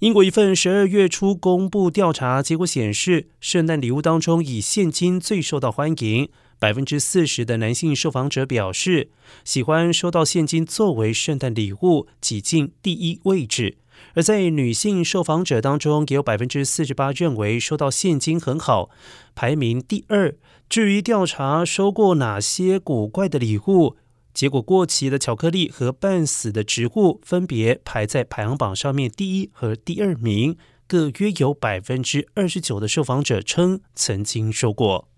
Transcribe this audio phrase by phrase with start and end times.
[0.00, 6.28] 英国一份十二月初公布调查结果显示，圣诞礼物当中以现金最受到欢迎。
[6.60, 9.10] 百分之四十的男性受访者表示，
[9.44, 13.78] 喜欢收到现金作为圣诞礼物，挤进第一位置。
[14.14, 18.90] 而在女性受访者当中，也有百分之四十八认为收到现金很好，
[19.34, 20.36] 排名第二。
[20.68, 23.96] 至于调查收过哪些古怪的礼物？
[24.38, 35.08] 结果过期的巧克力和半死的植物分别排在排行榜上面第一和第二名，各约有百分之二十九的受访者称曾经说过。